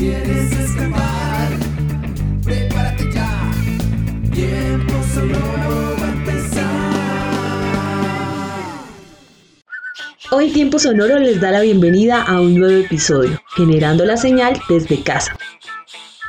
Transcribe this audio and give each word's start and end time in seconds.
quieres 0.00 0.50
escapar, 0.52 1.48
prepárate 2.42 3.12
ya. 3.12 3.52
Tiempo 4.32 4.94
sonoro 5.12 5.96
va 6.00 6.06
a 6.06 6.12
empezar. 6.12 6.70
Hoy 10.30 10.50
Tiempo 10.52 10.78
Sonoro 10.78 11.18
les 11.18 11.38
da 11.40 11.50
la 11.50 11.60
bienvenida 11.60 12.22
a 12.22 12.40
un 12.40 12.58
nuevo 12.58 12.82
episodio, 12.82 13.38
generando 13.54 14.06
la 14.06 14.16
señal 14.16 14.58
desde 14.70 15.02
casa. 15.02 15.36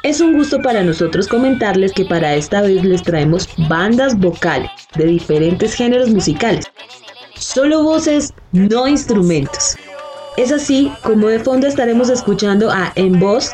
Es 0.03 0.20
un 0.20 0.34
gusto 0.34 0.62
para 0.62 0.84
nosotros 0.84 1.30
comentarles 1.30 1.94
que 1.94 2.03
para 2.03 2.35
esta 2.35 2.62
vez 2.62 2.84
les 2.84 3.03
traemos 3.03 3.48
bandas 3.70 4.20
vocales 4.20 4.72
de 4.95 5.05
diferentes 5.05 5.76
géneros 5.76 6.09
musicales. 6.09 6.66
Solo 7.35 7.84
voces, 7.84 8.34
no 8.52 8.85
instrumentos. 8.88 9.77
Es 10.38 10.52
así 10.52 10.91
como 11.03 11.27
de 11.27 11.40
fondo 11.40 11.67
estaremos 11.67 12.09
escuchando 12.09 12.72
a 12.72 12.91
En 12.95 13.20
Voz, 13.20 13.52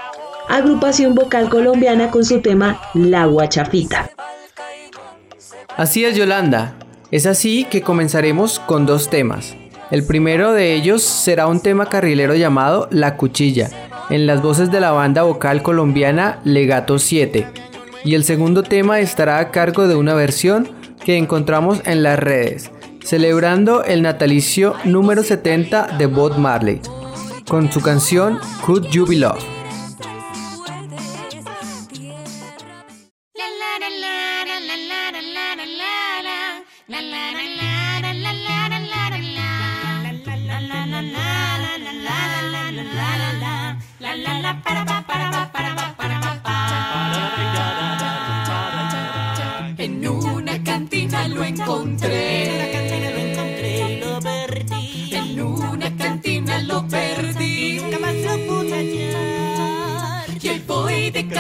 agrupación 0.48 1.16
vocal 1.16 1.50
colombiana 1.50 2.10
con 2.12 2.24
su 2.26 2.42
tema 2.42 2.80
La 2.94 3.26
Guachafita. 3.26 4.10
Así 5.76 6.06
es, 6.06 6.16
Yolanda. 6.16 6.76
Es 7.12 7.26
así 7.26 7.66
que 7.66 7.82
comenzaremos 7.82 8.60
con 8.60 8.86
dos 8.86 9.10
temas. 9.10 9.56
El 9.92 10.06
primero 10.06 10.52
de 10.52 10.74
ellos 10.74 11.02
será 11.04 11.48
un 11.48 11.62
tema 11.62 11.88
carrilero 11.88 12.36
llamado 12.36 12.88
La 12.92 13.16
Cuchilla, 13.16 13.70
en 14.10 14.28
las 14.28 14.42
voces 14.42 14.72
de 14.72 14.82
la 14.82 14.92
banda 14.92 15.24
vocal 15.24 15.62
colombiana 15.62 16.40
Legato 16.44 17.00
7. 17.00 17.48
Y 18.04 18.16
el 18.16 18.24
segundo 18.24 18.64
tema 18.64 19.00
estará 19.00 19.40
a 19.40 19.52
cargo 19.52 19.88
de 19.88 19.96
una 19.96 20.14
versión 20.14 20.70
que 21.06 21.18
encontramos 21.18 21.82
en 21.86 22.04
las 22.04 22.20
redes, 22.20 22.70
celebrando 23.04 23.86
el 23.86 24.02
natalicio 24.02 24.76
número 24.84 25.24
70 25.24 25.98
de 25.98 26.06
Bob 26.06 26.38
Marley, 26.38 26.82
con 27.48 27.72
su 27.72 27.80
canción 27.82 28.40
Could 28.66 28.88
You 28.88 29.06
Be 29.06 29.16
Loved. 29.16 29.57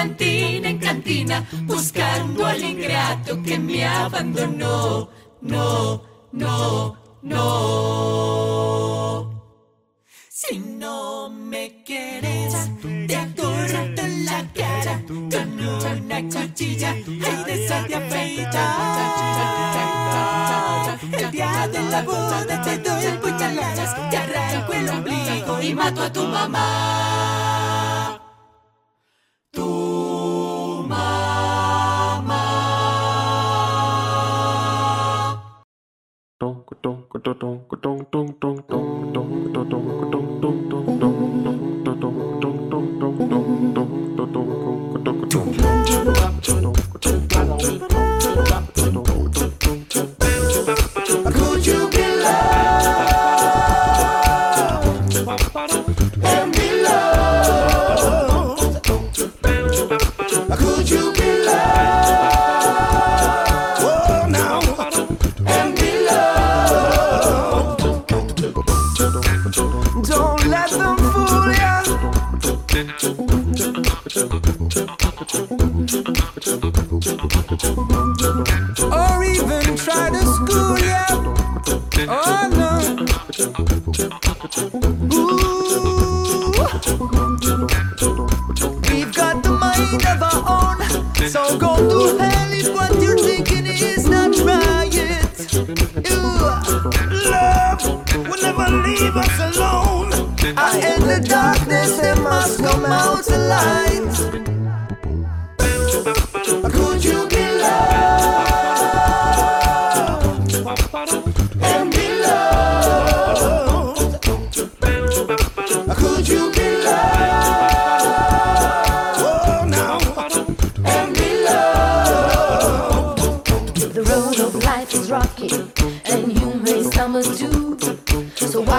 Cantina 0.08 0.69
en 0.69 0.77
cantina 0.77 1.45
buscando 1.63 2.45
al 2.45 2.63
ingrato 2.63 3.44
que 3.44 3.59
me 3.59 3.86
abandonó. 3.86 5.09
No, 5.41 6.02
no, 6.31 6.97
no. 7.23 8.47
Si 10.30 10.59
no 10.59 11.30
me 11.30 11.83
quieres, 11.83 12.53
te 12.81 13.17
corto 13.36 14.02
la 14.23 14.47
cara 14.53 15.03
con 15.05 15.59
una 15.59 16.21
cuchilla. 16.21 16.95
Esa 17.47 17.83
de 17.83 17.95
afeitar. 17.95 19.27
El 21.11 21.31
día 21.31 21.67
de 21.67 21.81
la 21.92 22.02
boda 22.03 22.61
te 22.64 22.77
doy 22.77 23.17
puñaladas, 23.21 24.09
te 24.09 24.17
arranco 24.17 24.73
el 24.73 24.89
ombligo 24.89 25.61
y 25.61 25.73
mato 25.73 26.02
a 26.02 26.11
tu 26.11 26.23
mamá. 26.23 27.46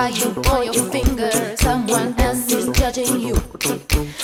So 0.09 0.15
while 0.15 0.17
you 0.17 0.33
point 0.43 0.65
your 0.75 0.85
finger, 0.91 1.31
someone 1.59 2.19
else 2.19 2.51
is 2.51 2.67
judging 2.79 3.21
you. 3.21 3.35
Could 3.35 3.65
you 3.65 3.79
be, 3.79 4.15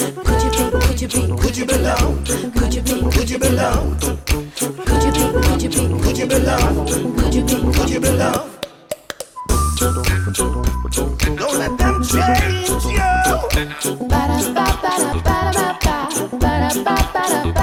could 0.80 1.00
you 1.02 1.08
be, 1.08 1.26
Could 1.42 1.56
you 1.58 1.66
be 1.66 1.74
loved? 1.76 2.26
could 2.56 2.74
you 2.74 2.80
be, 2.82 3.02
Could 3.10 3.28
you 3.30 3.38
be 3.38 3.48
loved? 3.50 4.00
could 4.00 5.04
you 5.04 5.12
be, 5.12 5.24
could 5.42 5.62
you 5.62 5.68
be, 5.68 5.88
Could 6.02 6.16
you 6.18 6.26
be 6.26 6.38
loved? 6.38 6.88
could 7.18 7.34
you 7.34 7.44
be, 7.44 7.54
Could 7.74 7.90
you 7.90 8.00
be 8.00 8.08
loved? 8.10 8.66
Don't 11.36 11.58
let 11.58 11.76
them 11.76 12.02
change 12.02 12.84
you. 12.86 13.02
ba-da-ba-ba-da-ba-da-ba-ba, 14.08 16.08
ba-da-ba-ba-da-ba-da-ba-ba, 16.40 17.53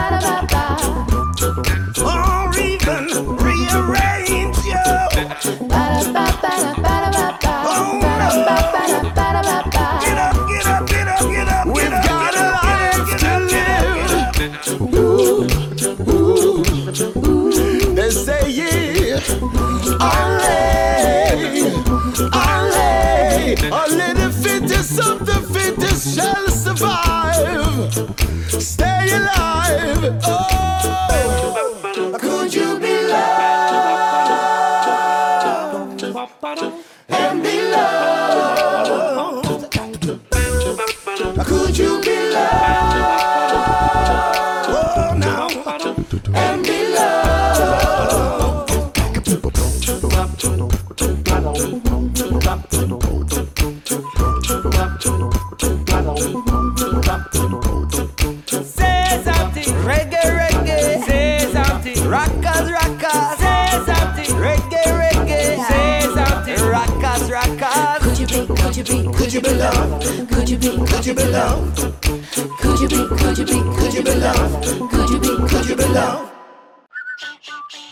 alive. 29.11 30.19
Oh, 30.23 31.70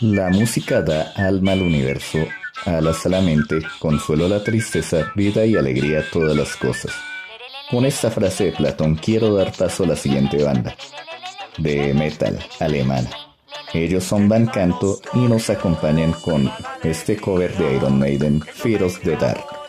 La 0.00 0.30
música 0.30 0.80
da 0.80 1.12
alma 1.16 1.52
al 1.52 1.60
universo, 1.60 2.18
alas 2.64 3.04
a 3.04 3.10
la 3.10 3.20
mente, 3.20 3.60
consuelo 3.78 4.24
a 4.24 4.28
la 4.28 4.42
tristeza, 4.42 5.12
vida 5.14 5.44
y 5.44 5.56
alegría 5.56 6.00
a 6.00 6.10
todas 6.10 6.34
las 6.34 6.56
cosas. 6.56 6.92
Con 7.70 7.84
esta 7.84 8.10
frase 8.10 8.44
de 8.44 8.52
Platón 8.52 8.94
quiero 8.94 9.34
dar 9.34 9.52
paso 9.52 9.84
a 9.84 9.88
la 9.88 9.96
siguiente 9.96 10.42
banda, 10.42 10.74
de 11.58 11.92
metal 11.92 12.38
alemana. 12.58 13.10
Ellos 13.74 14.04
son 14.04 14.30
Van 14.30 14.46
Canto 14.46 14.98
y 15.12 15.18
nos 15.18 15.50
acompañan 15.50 16.12
con 16.12 16.50
este 16.82 17.18
cover 17.18 17.54
de 17.58 17.76
Iron 17.76 17.98
Maiden, 17.98 18.40
Fear 18.40 18.84
of 18.84 18.98
the 19.00 19.16
Dark. 19.16 19.59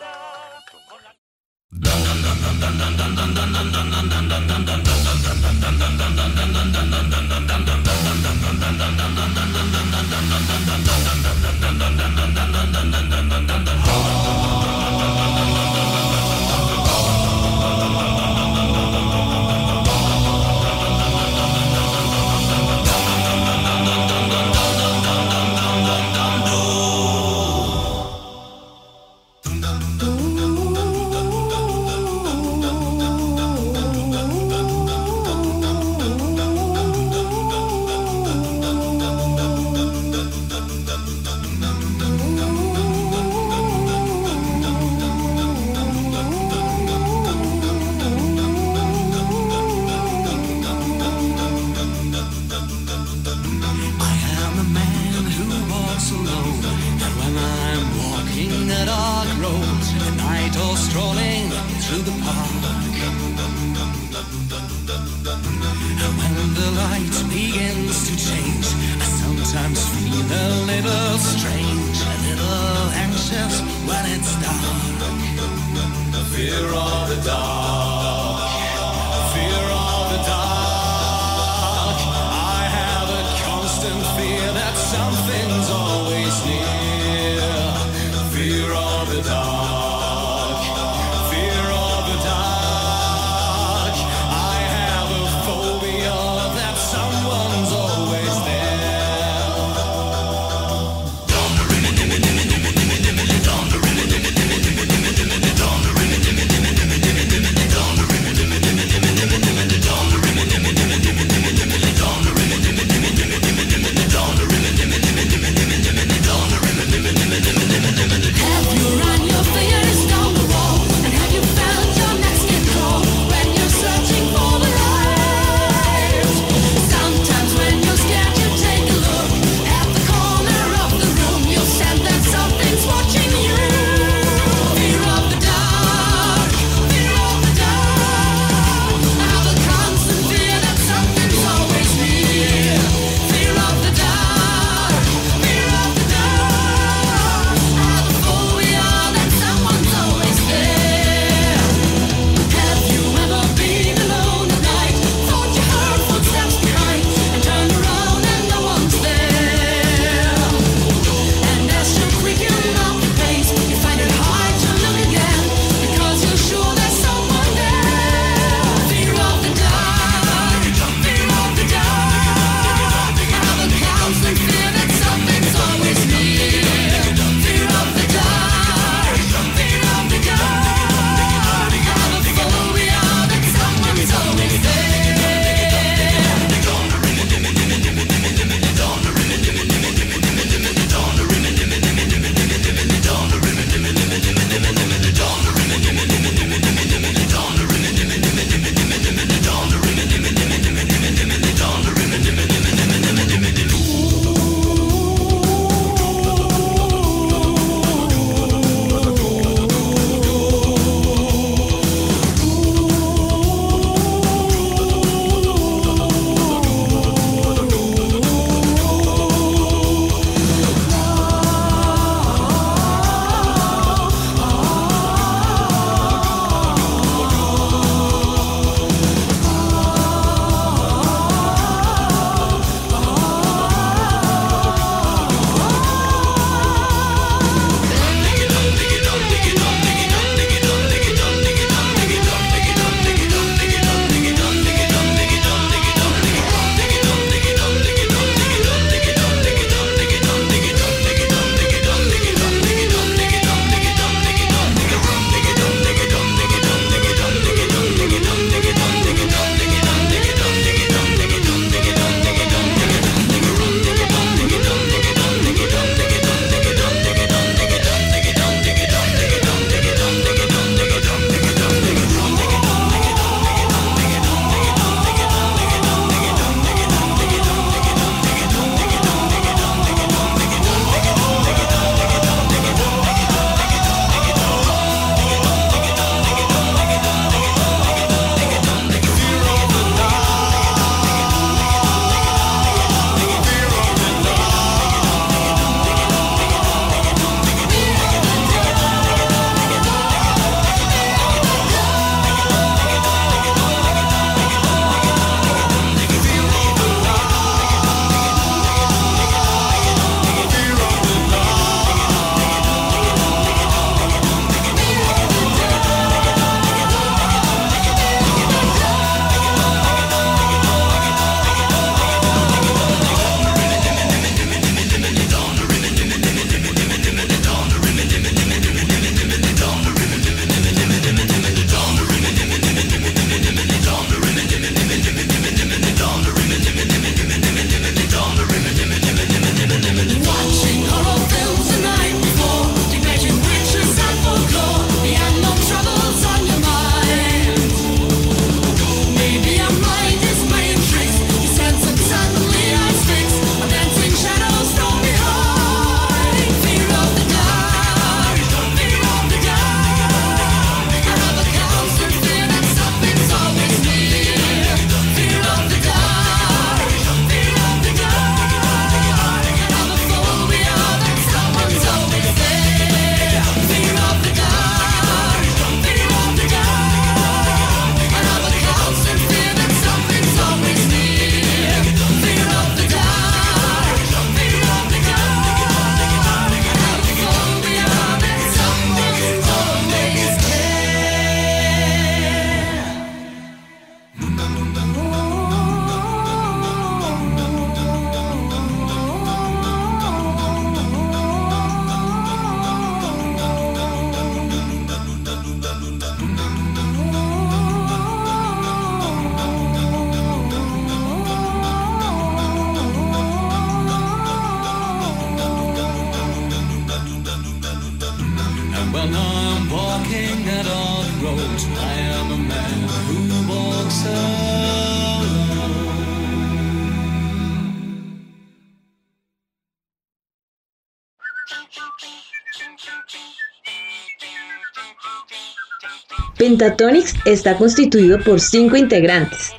Pentatonix 436.52 437.14
está 437.24 437.56
constituido 437.56 438.18
por 438.18 438.38
cinco 438.38 438.76
integrantes, 438.76 439.52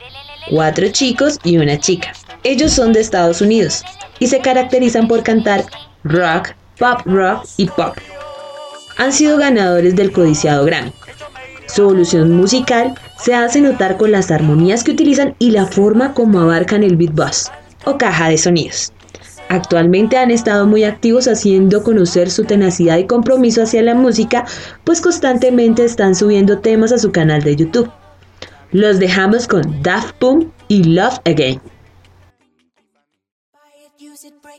cuatro 0.52 0.88
chicos 0.90 1.40
y 1.44 1.58
una 1.58 1.80
chica. 1.80 2.14
Ellos 2.44 2.72
son 2.72 2.94
de 2.94 3.00
Estados 3.00 3.42
Unidos 3.42 3.84
y 4.20 4.28
se 4.28 4.42
caracterizan 4.42 5.08
por 5.08 5.24
cantar 5.24 5.66
rock, 6.04 6.50
pop 6.78 7.02
rock 7.06 7.48
y 7.58 7.66
pop. 7.66 7.96
Han 8.98 9.12
sido 9.12 9.38
ganadores 9.38 9.96
del 9.96 10.12
codiciado 10.12 10.66
Grammy. 10.66 10.94
Su 11.66 11.82
evolución 11.82 12.38
musical 12.38 12.94
se 13.20 13.34
hace 13.34 13.60
notar 13.60 13.98
con 13.98 14.12
las 14.12 14.30
armonías 14.30 14.84
que 14.84 14.92
utilizan 14.92 15.34
y 15.40 15.50
la 15.50 15.66
forma 15.66 16.14
como 16.14 16.42
abarcan 16.42 16.84
el 16.84 16.96
beatbox 16.96 17.50
o 17.86 17.98
caja 17.98 18.30
de 18.30 18.38
sonidos. 18.38 18.94
Actualmente 19.50 20.18
han 20.18 20.32
estado 20.32 20.66
muy 20.66 20.84
activos 20.84 21.28
haciendo 21.28 21.84
conocer 21.84 22.30
su 22.32 22.44
tenacidad 22.44 22.98
y 22.98 23.06
compromiso 23.06 23.64
hacia 23.64 23.84
la 23.84 23.96
música, 23.96 24.46
pues 24.84 25.02
constantemente 25.02 25.86
están 25.86 26.16
subiendo 26.16 26.60
temas 26.60 26.92
a 26.92 26.98
su 26.98 27.12
canal 27.12 27.44
de 27.44 27.56
YouTube. 27.56 27.92
Los 28.72 29.00
dejamos 29.00 29.48
con 29.48 29.84
Daft 29.84 30.16
Punk 30.18 30.48
y 30.68 30.84
Love 30.84 31.20
Again. 31.26 31.73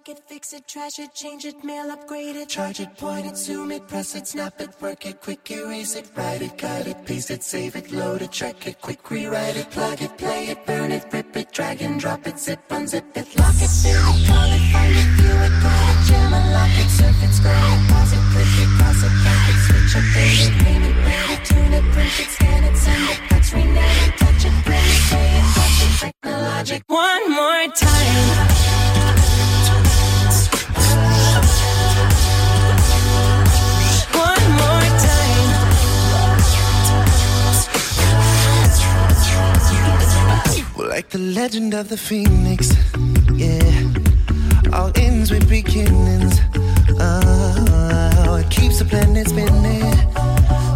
Buy 0.06 0.12
it, 0.12 0.20
fix 0.26 0.52
it, 0.52 0.66
trash 0.66 0.98
it, 0.98 1.14
change 1.14 1.44
it, 1.46 1.64
mail, 1.64 1.90
upgrade 1.90 2.36
it, 2.36 2.48
charge 2.48 2.80
it, 2.80 2.94
point 2.96 3.26
it, 3.26 3.36
zoom 3.36 3.70
it, 3.72 3.86
press 3.88 4.14
it, 4.14 4.26
snap 4.26 4.60
it, 4.60 4.68
work 4.80 5.06
it, 5.06 5.20
quick 5.20 5.50
erase 5.50 5.94
it, 5.96 6.10
write 6.14 6.42
it, 6.42 6.58
cut 6.58 6.86
it, 6.86 7.06
paste 7.06 7.30
it, 7.30 7.42
save 7.42 7.76
it, 7.76 7.90
load 7.90 8.20
it, 8.20 8.30
check 8.30 8.66
it, 8.66 8.80
quick 8.80 9.10
rewrite 9.10 9.56
it, 9.56 9.70
plug 9.70 10.02
it, 10.02 10.16
play 10.18 10.48
it, 10.48 10.66
burn 10.66 10.92
it, 10.92 11.06
rip 11.10 11.34
it, 11.36 11.52
drag 11.52 11.80
and 11.80 11.98
drop 12.00 12.26
it, 12.26 12.38
zip, 12.38 12.60
unzip 12.68 13.16
it, 13.16 13.38
lock 13.38 13.54
it, 13.54 13.70
fill 13.70 13.96
it, 13.96 14.26
call 14.26 14.52
it, 14.52 14.72
find 14.72 14.92
it, 14.92 15.08
view 15.16 15.36
it, 15.46 15.54
call 15.62 15.88
it, 15.88 15.98
jam, 16.06 16.32
unlock 16.34 16.74
it, 16.82 16.90
surf 16.90 17.22
it, 17.24 17.32
scroll 17.32 17.54
it, 17.54 17.88
pause 17.88 18.12
it, 18.12 18.24
click 18.32 18.54
it, 18.60 18.68
cross 18.76 19.02
it, 19.04 19.14
back 19.24 19.48
it, 19.48 19.58
switch 19.64 19.94
it, 19.94 20.06
date 20.12 20.40
it, 20.44 20.64
name 20.64 20.82
it, 20.84 20.96
read 21.06 21.30
it, 21.32 21.44
tune 21.48 21.72
it, 21.72 21.84
print 21.92 22.20
it, 22.20 22.28
scan 22.28 22.64
it, 22.64 22.76
send 22.76 23.08
it, 23.08 23.20
touch, 23.30 23.52
rename 23.54 24.00
it, 24.04 24.16
touch 24.18 24.44
it, 24.44 24.56
print 24.68 24.84
it, 24.84 25.00
pay 25.08 25.28
it, 25.38 25.46
touch 25.56 25.80
it, 25.80 26.12
technologic. 26.20 26.82
One 26.88 27.30
more 27.32 27.66
time. 27.72 28.74
Like 40.88 41.08
the 41.08 41.18
legend 41.18 41.74
of 41.74 41.88
the 41.88 41.96
phoenix, 41.96 42.72
yeah. 43.34 43.90
All 44.72 44.92
ends 44.96 45.30
with 45.30 45.48
beginnings. 45.48 46.38
Oh, 47.00 48.36
it 48.40 48.50
keeps 48.50 48.78
the 48.78 48.84
planet 48.84 49.28
spinning. 49.28 49.82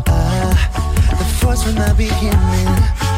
Ah, 0.09 1.15
the 1.19 1.25
force 1.41 1.63
from 1.63 1.75
the 1.75 1.95
beginning. 1.97 3.18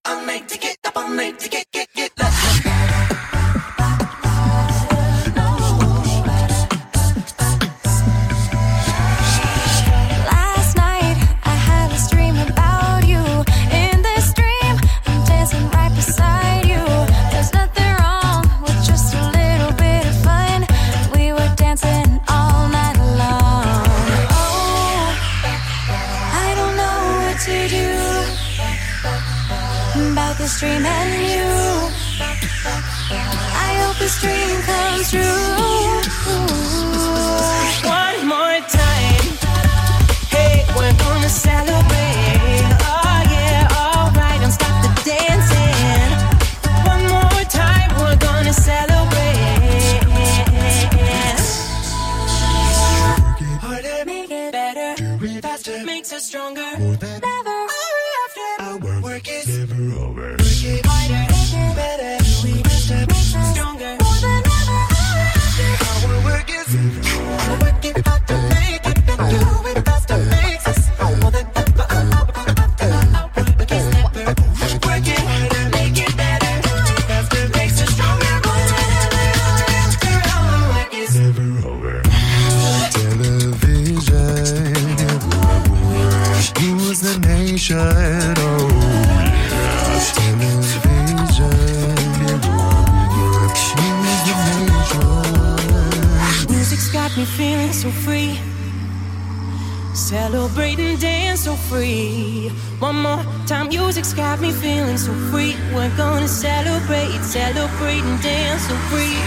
got 104.21 104.39
me 104.39 104.51
feeling 104.51 104.99
so 104.99 105.11
free. 105.31 105.55
We're 105.73 105.95
gonna 105.97 106.27
celebrate, 106.27 107.09
celebrate 107.23 108.03
and 108.03 108.21
dance 108.21 108.61
so 108.67 108.75
free. 108.91 109.17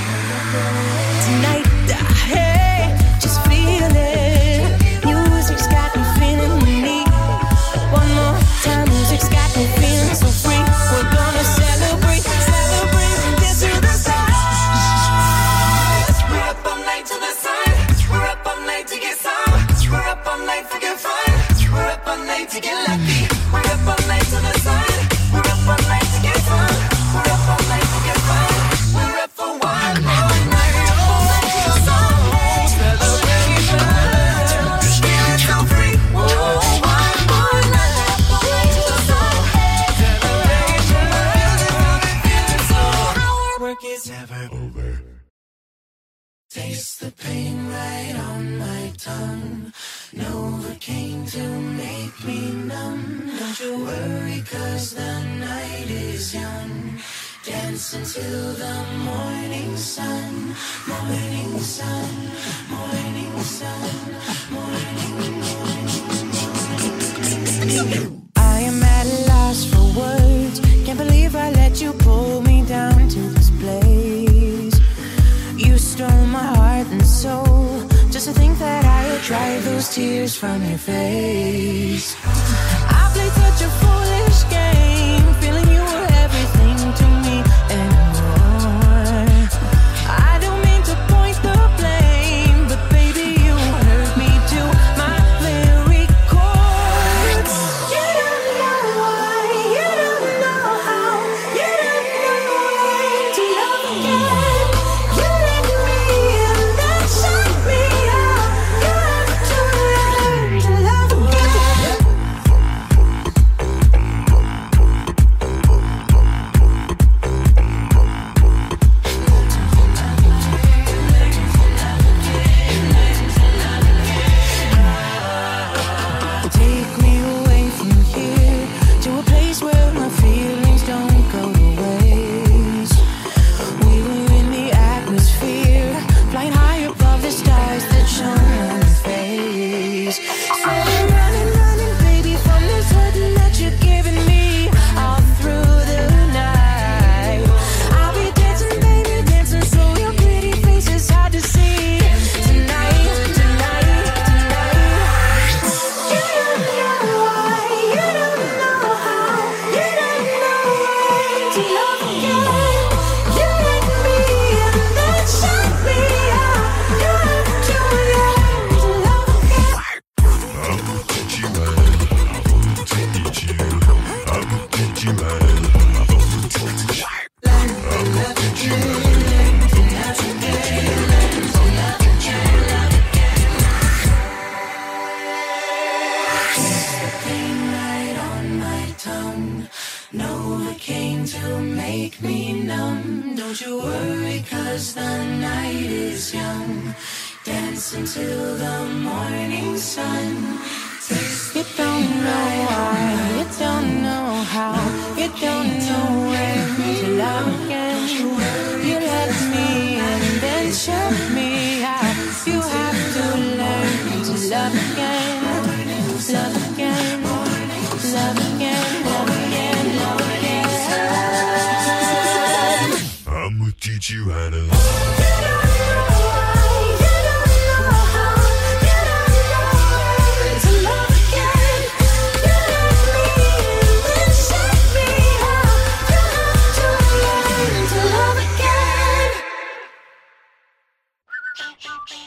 Tonight, 1.26 1.73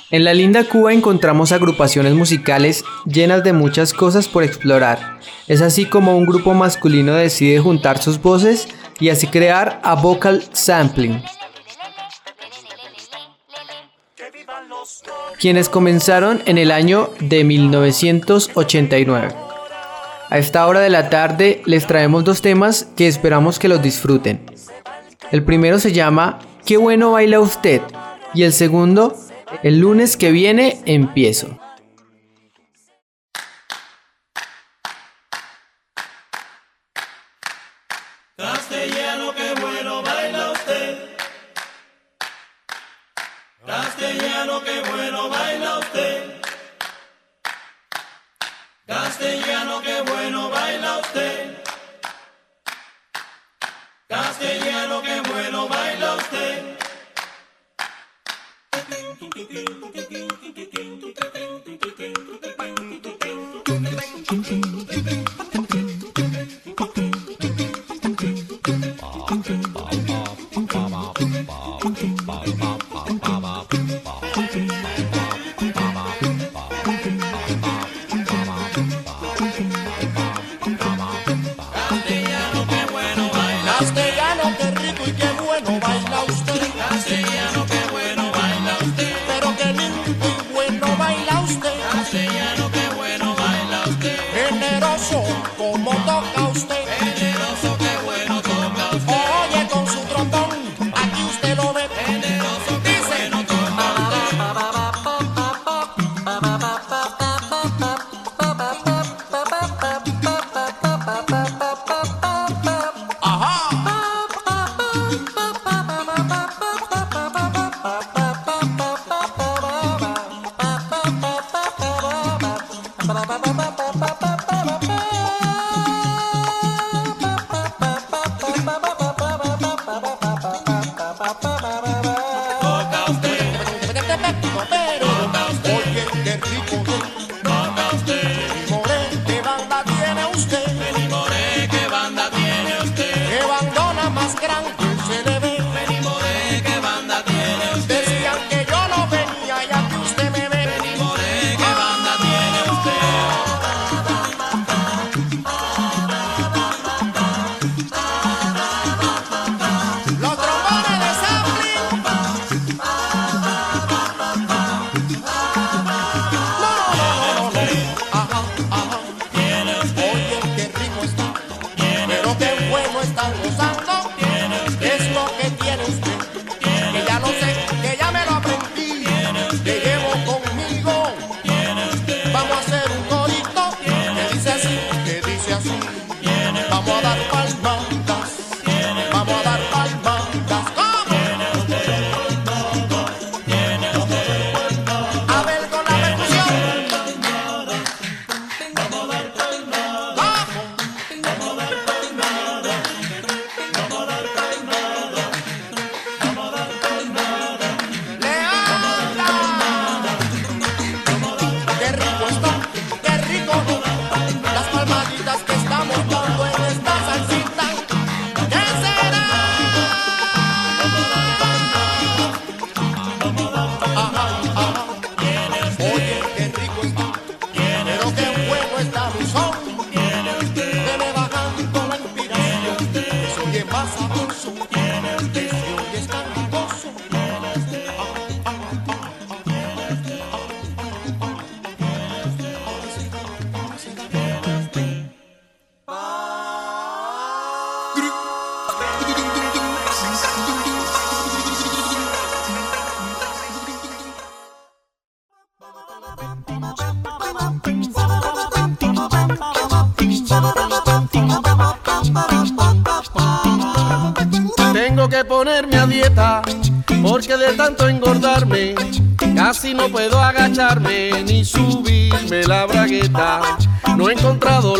En 0.09 0.23
la 0.23 0.33
linda 0.33 0.63
Cuba 0.63 0.93
encontramos 0.93 1.51
agrupaciones 1.51 2.15
musicales 2.15 2.85
llenas 3.05 3.43
de 3.43 3.53
muchas 3.53 3.93
cosas 3.93 4.27
por 4.27 4.43
explorar. 4.43 5.19
Es 5.47 5.61
así 5.61 5.85
como 5.85 6.17
un 6.17 6.25
grupo 6.25 6.55
masculino 6.55 7.13
decide 7.13 7.59
juntar 7.59 8.01
sus 8.01 8.19
voces 8.19 8.67
y 8.99 9.09
así 9.09 9.27
crear 9.27 9.79
a 9.83 9.93
vocal 9.93 10.43
sampling, 10.53 11.21
quienes 15.39 15.69
comenzaron 15.69 16.41
en 16.45 16.57
el 16.57 16.71
año 16.71 17.09
de 17.19 17.43
1989. 17.43 19.35
A 20.29 20.37
esta 20.37 20.67
hora 20.67 20.81
de 20.81 20.89
la 20.89 21.09
tarde 21.09 21.61
les 21.65 21.87
traemos 21.87 22.23
dos 22.23 22.41
temas 22.41 22.89
que 22.95 23.07
esperamos 23.07 23.59
que 23.59 23.67
los 23.69 23.81
disfruten. 23.81 24.41
El 25.31 25.43
primero 25.43 25.79
se 25.79 25.93
llama 25.93 26.39
Qué 26.65 26.77
bueno 26.77 27.11
baila 27.11 27.39
usted 27.39 27.81
y 28.33 28.43
el 28.43 28.53
segundo, 28.53 29.15
El 29.63 29.79
lunes 29.79 30.17
que 30.17 30.31
viene 30.31 30.79
empiezo. 30.85 31.57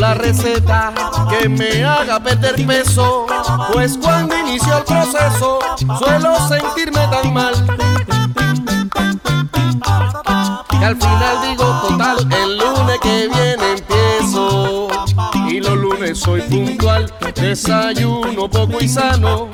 La 0.08 0.13
receta 0.13 0.93
que 1.30 1.50
me 1.50 1.84
haga 1.84 2.17
perder 2.22 2.65
peso, 2.65 3.26
pues 3.74 3.98
cuando 4.02 4.38
inicio 4.38 4.78
el 4.78 4.84
proceso 4.86 5.60
suelo 6.00 6.48
sentirme 6.48 7.06
tan 7.08 7.34
mal. 7.34 7.54
Que 10.70 10.86
al 10.86 10.96
final 10.96 11.36
digo 11.50 11.65
total, 11.89 12.20
el 12.32 12.58
lunes 12.58 13.00
que 13.02 13.28
viene 13.28 13.74
empiezo. 13.78 14.88
Y 15.50 15.60
los 15.60 15.76
lunes 15.76 16.20
soy 16.20 16.39
puntual, 16.41 17.13
desayuno 17.36 18.50
poco 18.50 18.80
y 18.80 18.88
sano. 18.88 19.50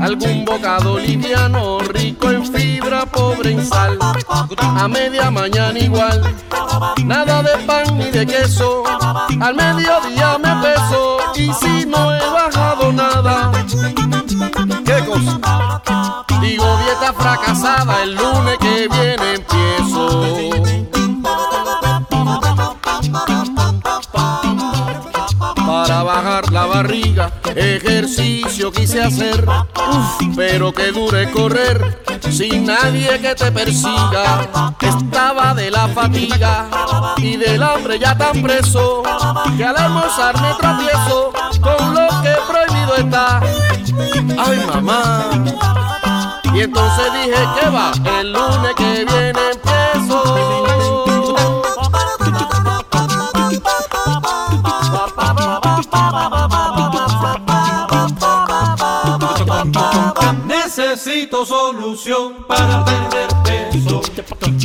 Algún 0.00 0.44
bocado 0.44 0.98
liviano, 0.98 1.78
rico 1.78 2.28
en 2.28 2.44
fibra, 2.44 3.06
pobre 3.06 3.52
en 3.52 3.64
sal. 3.64 3.98
A 4.58 4.88
media 4.88 5.30
mañana 5.30 5.78
igual, 5.78 6.34
nada 7.04 7.42
de 7.42 7.56
pan 7.66 7.98
ni 7.98 8.10
de 8.10 8.26
queso. 8.26 8.82
Al 9.40 9.54
mediodía 9.54 10.38
me 10.38 10.54
peso 10.62 11.18
y 11.34 11.52
si 11.52 11.86
no 11.86 12.14
he 12.14 12.30
bajado 12.30 12.92
nada, 12.92 13.52
¿qué 14.84 15.04
cosa? 15.04 16.22
Digo 16.40 16.76
dieta 16.78 17.12
fracasada, 17.12 18.02
el 18.02 18.14
lunes 18.14 18.58
que 18.58 18.88
viene 18.88 19.34
empiezo. 19.34 20.52
Para 25.66 26.02
bajar 26.02 26.52
la 26.52 26.66
barriga, 26.66 27.32
ejercicio 27.54 28.72
quise 28.72 29.02
hacer, 29.02 29.44
pero 30.36 30.72
que 30.72 30.92
dure 30.92 31.30
correr, 31.30 32.02
sin 32.32 32.66
nadie 32.66 33.20
que 33.20 33.34
te 33.34 33.52
persiga. 33.52 34.48
Estaba 34.80 35.54
de 35.54 35.70
la 35.70 35.86
fatiga 35.88 36.66
y 37.18 37.36
del 37.36 37.62
hambre 37.62 37.98
ya 37.98 38.16
tan 38.16 38.42
preso, 38.42 39.02
que 39.56 39.64
al 39.64 39.76
almorzar 39.76 40.40
me 40.40 40.54
tropiezo 40.54 41.32
con 41.60 41.94
lo 41.94 42.08
que 42.22 42.34
prohibido 42.48 42.96
está. 42.96 43.40
Ay 44.38 44.66
mamá. 44.66 45.24
Y 46.54 46.60
entonces 46.60 47.12
dije 47.12 47.48
que 47.60 47.70
va, 47.70 47.92
el 48.20 48.32
lunes 48.32 48.74
que 48.76 49.04
viene 49.04 49.51
Solución 61.46 62.46
para 62.46 62.84
perder 62.84 63.28
peso. 63.42 64.00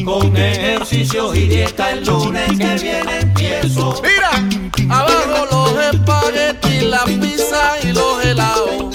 Con 0.06 0.38
ejercicio 0.38 1.34
y 1.34 1.48
dieta 1.48 1.92
el 1.92 2.06
lunes 2.06 2.50
que 2.50 2.76
viene 2.76 3.20
empiezo. 3.22 4.00
Mira, 4.04 4.96
abajo 4.96 5.48
los 5.52 5.86
espaguetis, 5.86 6.84
la 6.84 7.04
pizza 7.06 7.78
y 7.82 7.94
los 7.94 8.24
helados. 8.24 8.94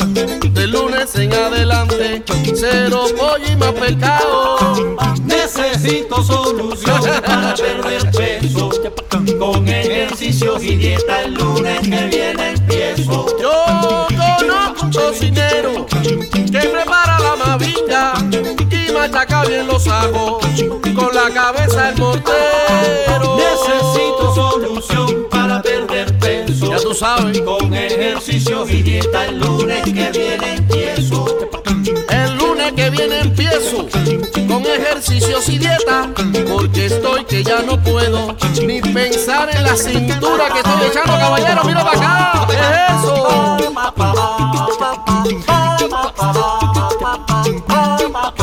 De 0.55 0.66
lunes 0.68 1.12
en 1.16 1.33
adelante, 1.33 2.23
cero 2.55 3.07
pollo 3.18 3.53
y 3.53 3.57
más 3.57 3.73
pescado. 3.73 4.97
Necesito 5.25 6.23
solución 6.23 7.01
para 7.27 7.53
perder 7.55 8.11
peso. 8.12 8.71
Con 9.40 9.66
ejercicio 9.66 10.62
y 10.62 10.77
dieta 10.77 11.23
el 11.23 11.35
lunes 11.35 11.81
que 11.81 12.07
viene 12.07 12.51
empiezo. 12.51 13.27
Cocinero 14.92 15.87
que 15.87 16.68
prepara 16.68 17.18
la 17.18 17.37
mavinga 17.37 18.12
y 18.70 18.92
machaca 18.92 19.44
bien 19.44 19.66
los 19.66 19.87
ajos 19.88 20.44
con 20.94 21.14
la 21.14 21.31
cabeza 21.33 21.90
el 21.90 21.98
mortero. 21.98 23.37
Necesito 23.37 24.35
solución 24.35 25.26
para 25.31 25.62
perder 25.62 26.18
peso. 26.18 26.70
Ya 26.70 26.76
tú 26.76 26.94
sabes. 26.94 27.40
Con 27.40 27.72
ejercicio 27.72 28.68
y 28.68 28.83
dieta 28.83 29.26
el 29.26 29.38
lunes 29.38 29.83
que 29.85 30.11
viene 30.11 30.55
empiezo. 30.57 31.41
Que 32.83 32.90
viene 32.90 33.21
empiezo 33.21 33.87
con 34.49 34.66
ejercicios 34.66 35.49
y 35.49 35.57
dieta 35.57 36.11
porque 36.51 36.87
estoy 36.87 37.25
que 37.27 37.45
ya 37.45 37.62
no 37.62 37.81
puedo 37.81 38.37
ni 38.66 38.83
pensar 38.83 39.55
en 39.55 39.62
la 39.62 39.77
cintura 39.77 40.49
que 40.53 40.59
estoy 40.59 40.88
echando 40.88 41.12
caballero 41.12 41.62
mira 41.64 41.85
para 41.85 41.97
acá 41.97 42.47
¿qué 42.49 42.55
es 42.57 43.05
eso? 43.05 43.14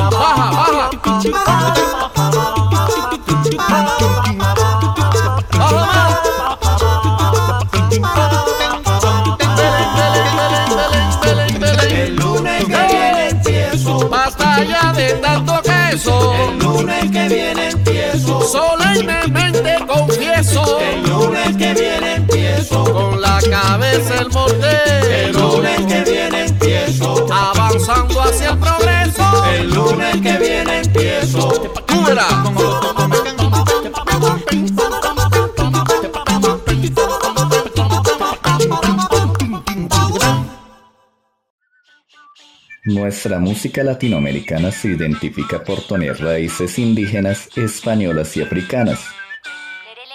baja 0.09 0.89
baja 1.03 2.58
El 16.07 16.59
lunes 16.59 17.11
que 17.11 17.27
viene 17.27 17.69
empiezo. 17.71 18.41
Solemnemente 18.41 19.75
confieso. 19.85 20.79
El 20.79 21.03
lunes 21.09 21.57
que 21.57 21.73
viene 21.73 22.15
empiezo. 22.15 22.85
Con 22.85 23.19
la 23.19 23.39
cabeza 23.49 24.13
el 24.15 24.27
El 24.27 24.29
mortero. 24.29 25.39
lunes 25.39 25.77
que 25.87 26.01
viene 26.01 26.08
Nuestra 43.19 43.39
música 43.39 43.83
latinoamericana 43.83 44.71
se 44.71 44.87
identifica 44.87 45.61
por 45.61 45.85
tener 45.85 46.21
raíces 46.21 46.79
indígenas, 46.79 47.49
españolas 47.57 48.37
y 48.37 48.41
africanas, 48.41 49.01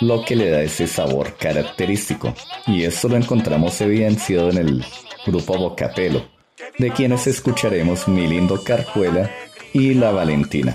lo 0.01 0.25
que 0.25 0.35
le 0.35 0.49
da 0.49 0.62
ese 0.62 0.87
sabor 0.87 1.37
característico, 1.37 2.35
y 2.67 2.85
esto 2.85 3.11
lo 3.11 3.19
encontramos 3.19 3.79
evidenciado 3.83 4.49
en 4.49 4.57
el 4.57 4.87
grupo 5.27 5.59
Bocapelo, 5.59 6.27
de 6.79 6.93
quienes 6.93 7.27
escucharemos 7.27 8.09
Mi 8.09 8.27
Lindo 8.27 8.64
Carjuela 8.64 9.31
y 9.75 9.93
La 9.93 10.11
Valentina. 10.11 10.75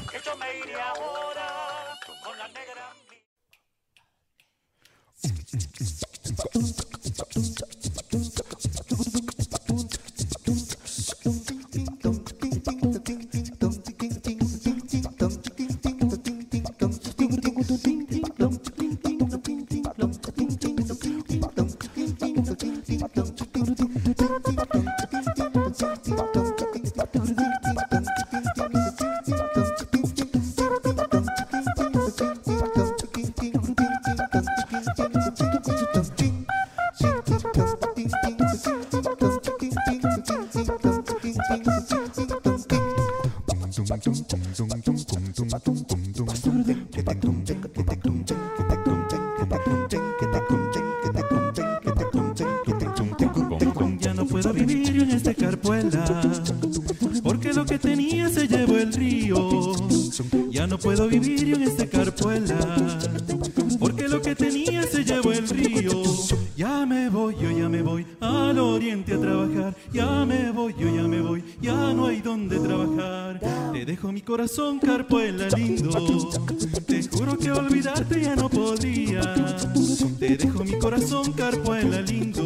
Puedo 60.89 61.07
vivir 61.07 61.45
yo 61.45 61.55
en 61.55 61.61
esta 61.61 61.85
carpuela, 61.85 62.57
porque 63.79 64.07
lo 64.07 64.19
que 64.23 64.33
tenía 64.33 64.81
se 64.81 65.03
llevó 65.03 65.31
el 65.31 65.47
río. 65.47 66.01
Ya 66.57 66.83
me 66.83 67.09
voy, 67.09 67.35
yo 67.39 67.51
ya 67.51 67.69
me 67.69 67.83
voy 67.83 68.07
al 68.19 68.57
oriente 68.57 69.13
a 69.13 69.19
trabajar. 69.19 69.75
Ya 69.93 70.25
me 70.25 70.51
voy, 70.51 70.73
yo 70.79 70.87
ya 70.95 71.03
me 71.03 71.21
voy, 71.21 71.43
ya 71.61 71.93
no 71.93 72.07
hay 72.07 72.21
donde 72.21 72.57
trabajar. 72.57 73.39
Te 73.71 73.85
dejo 73.85 74.11
mi 74.11 74.21
corazón, 74.21 74.79
carpuela 74.79 75.47
lindo. 75.49 76.31
Te 76.87 77.07
juro 77.07 77.37
que 77.37 77.51
olvidarte 77.51 78.21
ya 78.21 78.35
no 78.35 78.49
podría. 78.49 79.21
Te 80.17 80.37
dejo 80.37 80.63
mi 80.63 80.79
corazón, 80.79 81.33
carpuela 81.33 82.01
lindo. 82.01 82.38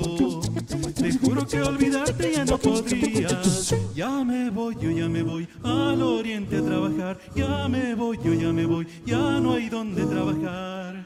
Te 1.04 1.12
juro 1.20 1.46
que 1.46 1.62
olvidarte 1.62 2.32
ya 2.32 2.46
no 2.46 2.58
podrías. 2.58 3.76
Ya 3.94 4.24
me 4.24 4.50
voy, 4.50 4.74
yo 4.80 4.90
ya 4.90 5.10
me 5.10 5.22
voy 5.22 5.46
al 5.62 6.02
oriente 6.02 6.60
a 6.60 6.62
trabajar. 6.62 7.20
Ya 7.36 7.68
me 7.68 7.94
voy, 7.94 8.18
yo 8.24 8.34
ya 8.34 8.54
me 8.54 8.66
voy, 8.66 8.88
ya 9.06 9.18
no 9.42 9.54
hay 9.54 9.68
donde 9.68 10.06
trabajar. 10.06 11.06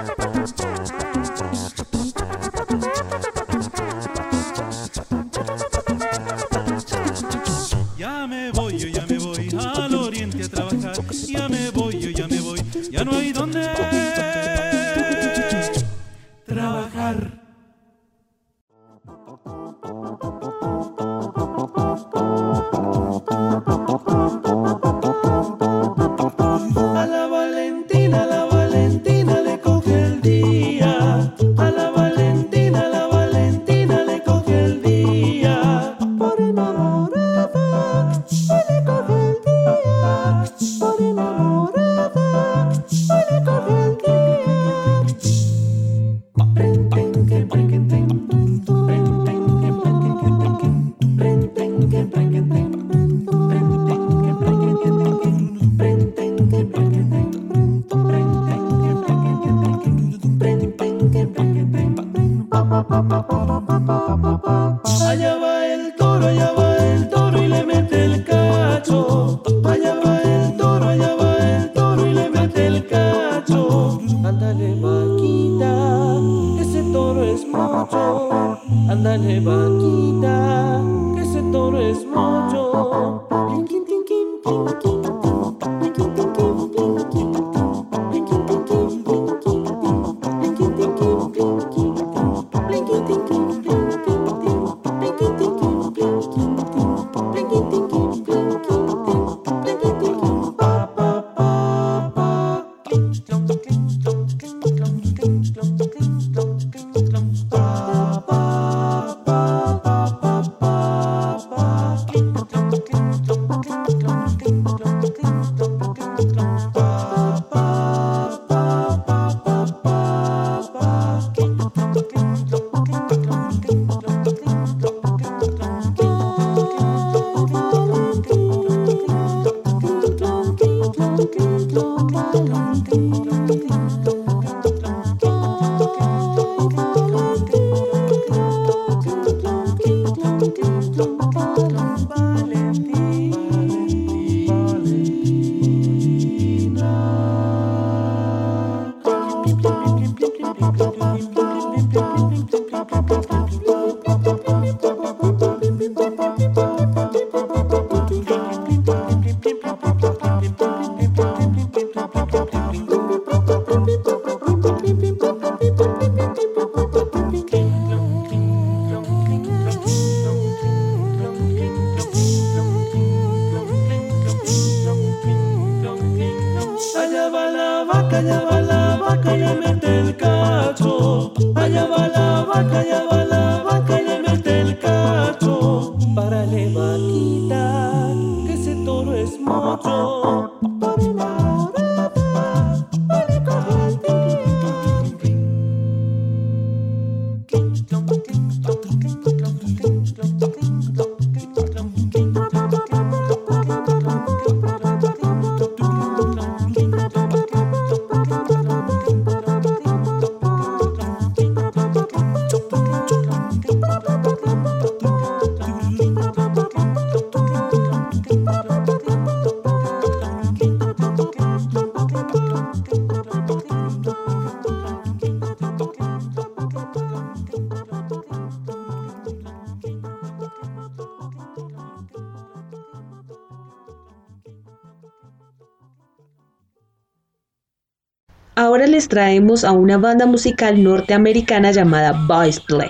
Ahora 238.81 238.93
les 238.93 239.07
traemos 239.07 239.63
a 239.63 239.73
una 239.73 239.99
banda 239.99 240.25
musical 240.25 240.81
norteamericana 240.81 241.71
llamada 241.71 242.13
Boys 242.27 242.59
Play. 242.59 242.89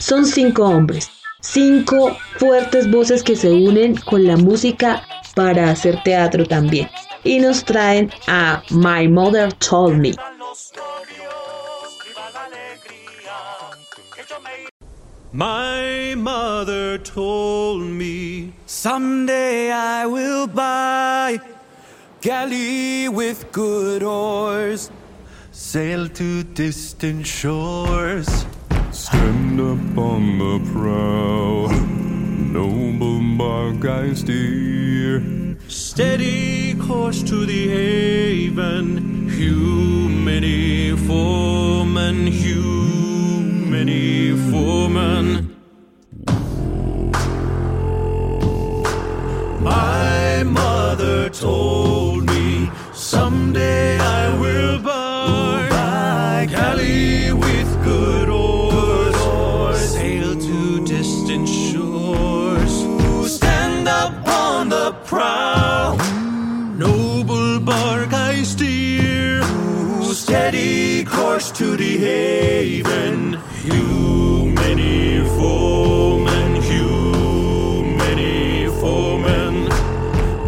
Son 0.00 0.26
cinco 0.26 0.64
hombres, 0.64 1.08
cinco 1.40 2.16
fuertes 2.38 2.90
voces 2.90 3.22
que 3.22 3.36
se 3.36 3.48
unen 3.48 3.94
con 3.94 4.26
la 4.26 4.36
música 4.36 5.04
para 5.36 5.70
hacer 5.70 6.02
teatro 6.02 6.44
también. 6.44 6.90
Y 7.22 7.38
nos 7.38 7.64
traen 7.64 8.10
a 8.26 8.64
My 8.70 9.06
Mother 9.06 9.52
Told 9.52 9.98
Me. 9.98 10.12
My 15.30 16.16
mother 16.16 16.98
told 16.98 17.84
me 17.84 18.52
Someday 18.66 19.70
I 19.70 20.04
will 20.04 20.48
buy 20.48 21.40
galley 22.22 23.08
with 23.08 23.50
good 23.52 24.02
oars, 24.02 24.90
sail 25.72 26.06
to 26.06 26.42
distant 26.42 27.26
shores, 27.26 28.44
stand 28.90 29.58
up 29.58 29.96
on 29.96 30.36
the 30.36 30.70
prow, 30.70 31.66
noble 32.58 33.22
bark 33.38 33.82
I 33.82 34.12
steer, 34.12 35.24
steady 35.68 36.74
course 36.74 37.22
to 37.22 37.46
the 37.46 37.68
haven, 37.68 39.30
hew 39.30 40.10
many 40.10 40.94
foemen, 41.06 42.26
hew 42.26 43.40
many 43.70 44.36
foemen. 44.50 45.56
My 49.62 50.42
mother 50.42 51.30
told 51.30 52.26
me 52.26 52.70
someday 52.92 54.01
prow, 65.12 65.94
noble 66.78 67.60
bark 67.60 68.14
I 68.14 68.42
steer, 68.44 69.42
steady 70.14 71.04
course 71.04 71.50
to 71.58 71.76
the 71.76 71.98
haven, 71.98 73.38
hew 73.62 74.46
many 74.46 75.20
foemen, 75.36 76.62
hew 76.62 77.82
many 78.04 78.68
foemen. 78.80 79.68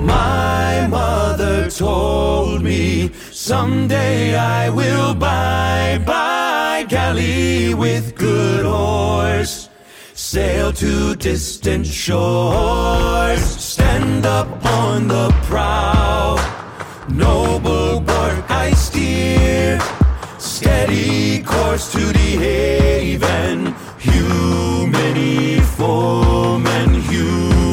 My 0.06 0.86
mother 0.88 1.68
told 1.68 2.62
me 2.62 3.12
someday 3.30 4.34
I 4.34 4.70
will 4.70 5.12
buy, 5.14 6.02
buy 6.06 6.86
galley 6.88 7.74
with 7.74 8.16
good 8.16 8.64
oars, 8.64 9.68
sail 10.14 10.72
to 10.72 11.16
distant 11.16 11.84
shores, 11.84 13.40
stand 13.42 14.24
up 14.24 14.48
on 14.64 15.08
the 15.08 15.28
prow, 15.42 16.36
noble 17.08 17.98
bark 18.00 18.48
I 18.48 18.70
steer, 18.70 19.80
steady 20.38 21.42
course 21.42 21.90
to 21.92 21.98
the 21.98 22.36
haven, 22.38 23.74
hew 23.98 24.86
many 24.86 25.58
foemen, 25.60 26.94
hew 27.02 27.63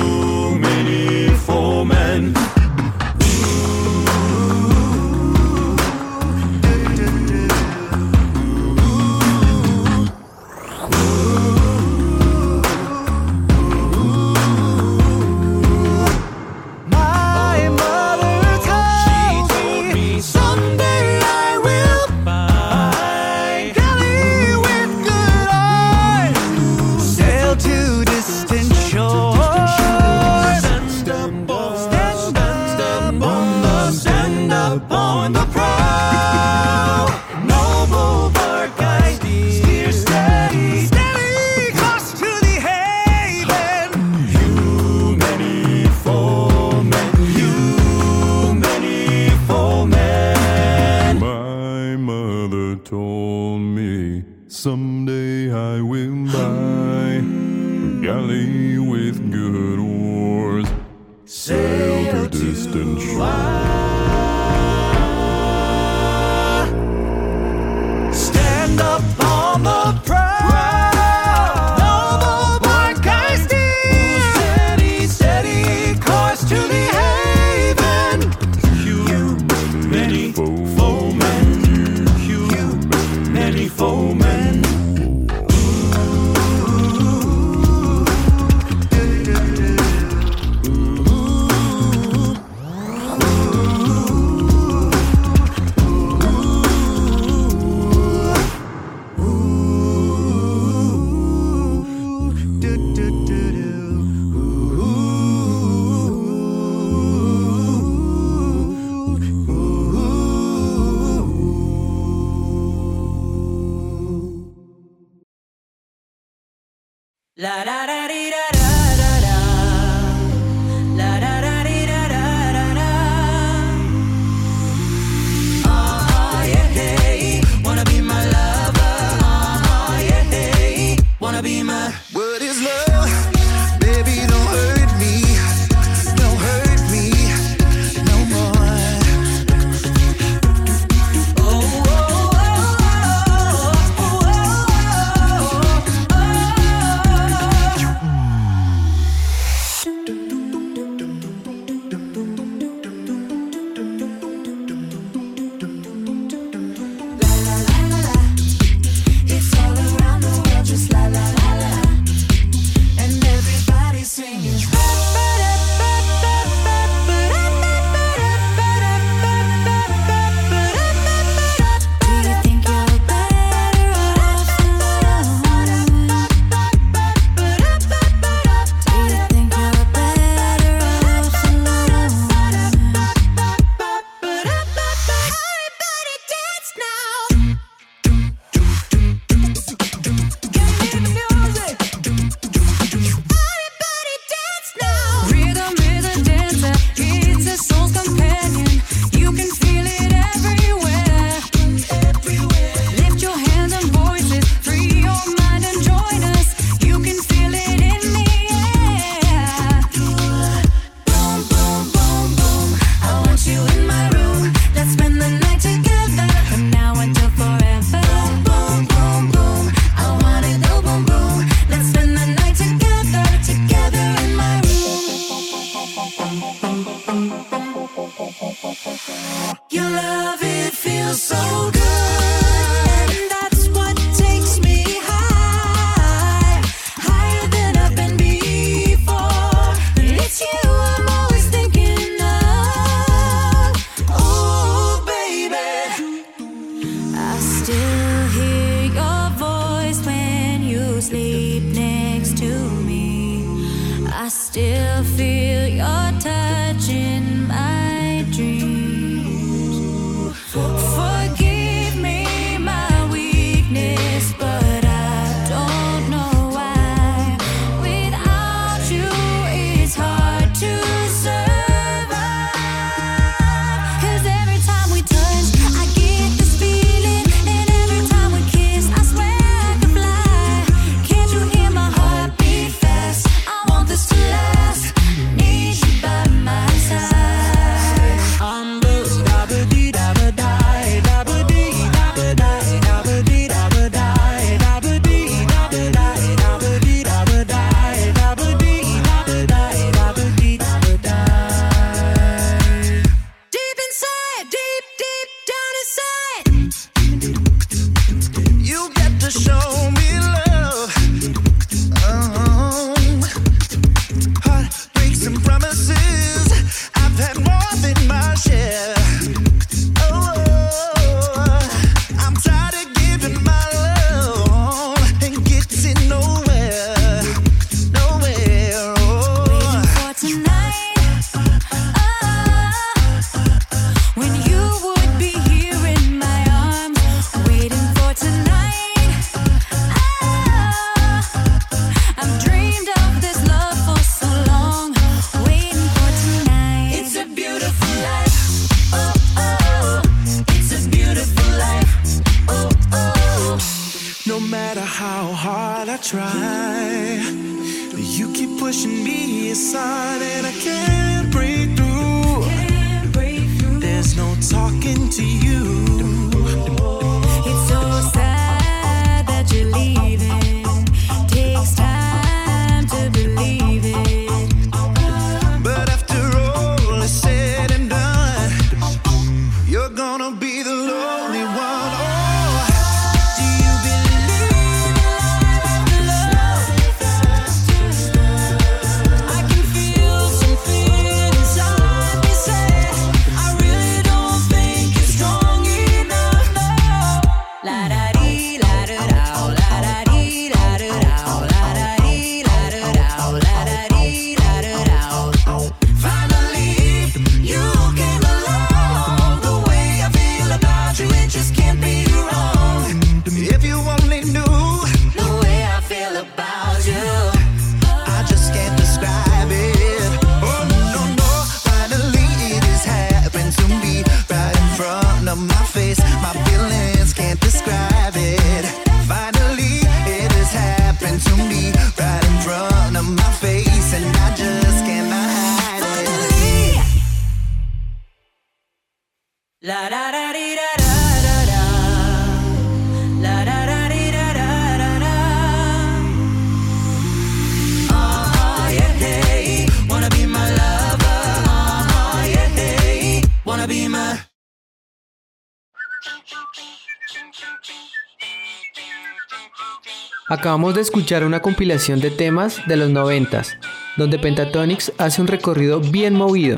Acabamos 460.42 460.74
de 460.74 460.82
escuchar 460.82 461.24
una 461.24 461.40
compilación 461.40 462.00
de 462.00 462.10
temas 462.10 462.66
de 462.66 462.76
los 462.76 462.90
noventas, 462.90 463.60
donde 463.96 464.18
Pentatonix 464.18 464.92
hace 464.98 465.22
un 465.22 465.28
recorrido 465.28 465.82
bien 465.82 466.16
movido. 466.16 466.58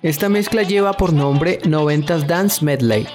Esta 0.00 0.30
mezcla 0.30 0.62
lleva 0.62 0.94
por 0.94 1.12
nombre 1.12 1.58
Noventas 1.66 2.26
Dance 2.26 2.64
Medley. 2.64 3.06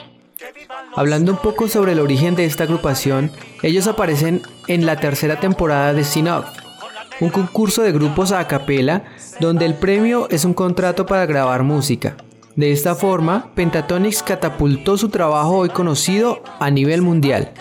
Hablando 0.95 1.31
un 1.31 1.39
poco 1.39 1.67
sobre 1.67 1.93
el 1.93 1.99
origen 2.01 2.35
de 2.35 2.45
esta 2.45 2.65
agrupación, 2.65 3.31
ellos 3.63 3.87
aparecen 3.87 4.43
en 4.67 4.85
la 4.85 4.97
tercera 4.97 5.39
temporada 5.39 5.91
de 5.95 6.03
Sinop, 6.03 6.45
un 7.19 7.31
concurso 7.31 7.81
de 7.81 7.91
grupos 7.91 8.31
a 8.31 8.47
capela 8.47 9.05
donde 9.39 9.65
el 9.65 9.73
premio 9.73 10.27
es 10.29 10.45
un 10.45 10.53
contrato 10.53 11.07
para 11.07 11.25
grabar 11.25 11.63
música. 11.63 12.15
De 12.55 12.71
esta 12.71 12.93
forma, 12.93 13.49
Pentatonix 13.55 14.21
catapultó 14.21 14.99
su 14.99 15.09
trabajo 15.09 15.57
hoy 15.57 15.69
conocido 15.69 16.43
a 16.59 16.69
nivel 16.69 17.01
mundial. 17.01 17.53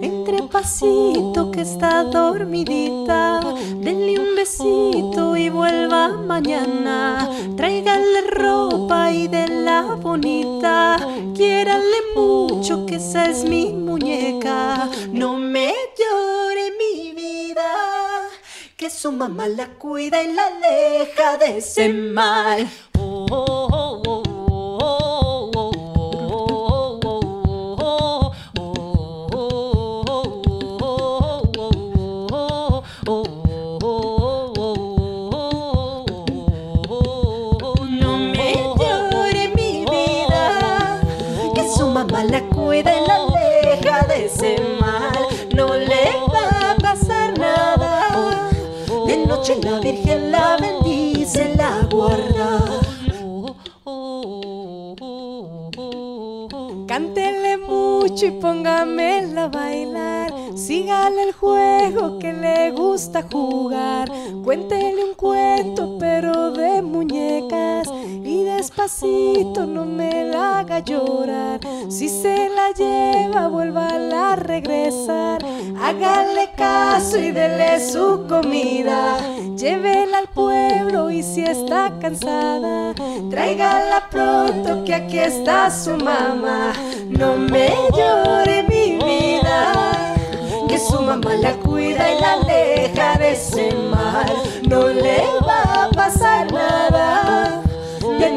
Entre 0.00 0.42
passitos. 0.50 1.37
Está 1.62 2.04
dormidita. 2.04 3.40
Denle 3.76 4.18
un 4.18 4.34
besito 4.36 5.36
y 5.36 5.48
vuelva 5.48 6.08
mañana. 6.08 7.28
Tráigale 7.56 8.22
ropa 8.30 9.10
y 9.10 9.28
de 9.28 9.48
la 9.48 9.82
bonita. 9.82 10.96
Quiérale 11.34 11.98
mucho 12.14 12.86
que 12.86 12.96
esa 12.96 13.26
es 13.26 13.44
mi 13.44 13.72
muñeca. 13.72 14.88
No 15.12 15.36
me 15.36 15.72
llore 15.98 16.72
mi 16.78 17.12
vida. 17.12 17.70
Que 18.76 18.90
su 18.90 19.10
mamá 19.10 19.48
la 19.48 19.66
cuida 19.66 20.22
y 20.22 20.32
la 20.32 20.46
aleja 20.46 21.36
de 21.38 21.58
ese 21.58 21.88
mal. 21.88 22.68
Oh, 23.00 23.26
oh, 23.30 23.68
oh, 23.72 23.87
y 58.26 58.30
póngamela 58.32 59.44
a 59.44 59.48
bailar. 59.48 60.34
Sígale 60.56 61.22
el 61.24 61.32
juego 61.32 62.18
que 62.18 62.32
le 62.32 62.72
gusta 62.72 63.22
jugar. 63.30 64.10
Cuéntele 64.42 65.04
un 65.04 65.14
cuento, 65.14 65.96
pero 66.00 66.50
de 66.50 66.82
muñecas. 66.82 67.88
No 68.88 69.84
me 69.84 70.24
la 70.24 70.60
haga 70.60 70.78
llorar. 70.78 71.60
Si 71.90 72.08
se 72.08 72.48
la 72.48 72.72
lleva, 72.72 73.46
vuélvala 73.48 74.32
a 74.32 74.36
regresar. 74.36 75.44
Hágale 75.78 76.52
caso 76.56 77.18
y 77.18 77.30
dele 77.30 77.80
su 77.80 78.24
comida. 78.26 79.18
Llévela 79.56 80.18
al 80.18 80.28
pueblo 80.28 81.10
y 81.10 81.22
si 81.22 81.44
está 81.44 81.92
cansada, 82.00 82.94
tráigala 83.30 84.08
pronto 84.10 84.82
que 84.84 84.94
aquí 84.94 85.18
está 85.18 85.70
su 85.70 85.90
mamá. 85.90 86.72
No 87.10 87.36
me 87.36 87.68
llore 87.94 88.62
mi 88.70 88.96
vida, 88.96 90.16
que 90.66 90.78
su 90.78 90.98
mamá 91.02 91.34
la 91.34 91.52
cuida 91.56 92.10
y 92.10 92.20
la 92.20 92.32
aleja 92.32 93.18
de 93.18 93.32
ese 93.32 93.70
mal. 93.90 94.32
No 94.66 94.88
le 94.88 95.18
va 95.46 95.84
a 95.84 95.90
pasar 95.90 96.50
nada. 96.50 96.77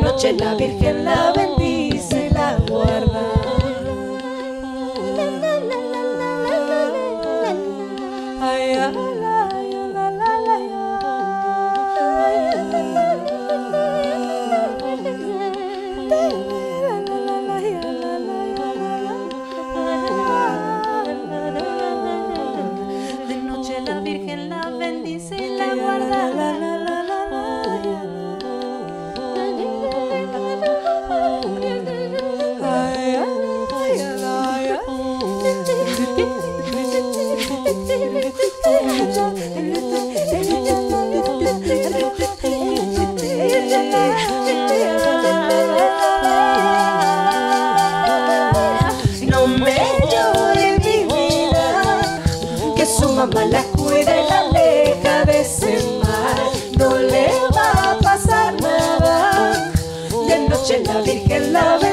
Noche 0.02 0.34
la 0.34 0.56
Virgen 0.56 1.04
la 1.04 1.32
bendice 1.32 1.51
mamá 53.26 53.46
la 53.46 53.64
cuida 53.64 54.20
y 54.20 54.30
la 54.30 54.40
aleja 54.40 55.26
de 55.26 55.42
ese 55.42 55.78
mal. 56.02 56.50
No 56.78 56.98
le 56.98 57.28
va 57.56 57.92
a 57.92 58.00
pasar 58.00 58.60
nada. 58.60 59.72
De 60.28 60.50
noche 60.50 60.82
la 60.84 61.02
Virgen 61.02 61.54
la 61.54 61.78
bendice 61.78 61.91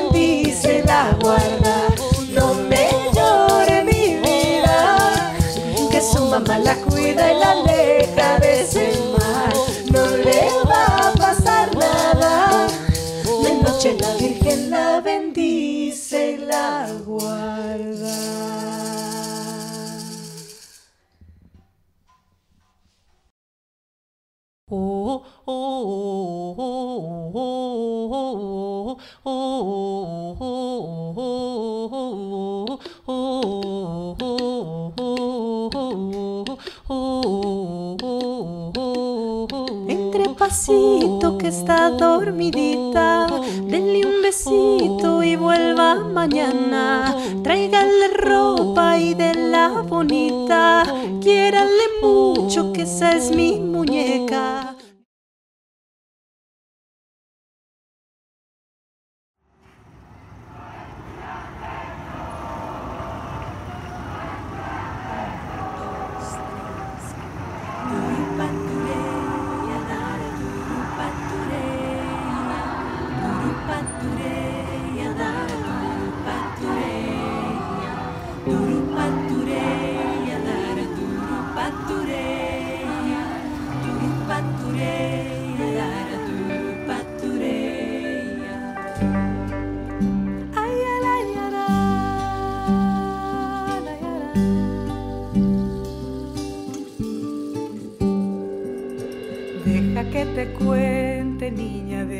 está 41.48 41.90
dormidita, 41.90 43.26
denle 43.62 44.04
un 44.04 44.22
besito 44.22 45.22
y 45.22 45.36
vuelva 45.36 45.96
mañana. 45.96 47.16
Tráigale 47.42 48.08
ropa 48.08 48.98
y 48.98 49.14
de 49.14 49.34
la 49.34 49.68
bonita. 49.82 50.84
Quiérale 51.22 51.84
mucho 52.02 52.72
que 52.72 52.82
esa 52.82 53.12
es 53.12 53.34
mi 53.34 53.58
muñeca. 53.60 54.67